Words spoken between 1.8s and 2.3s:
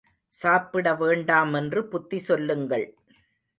புத்தி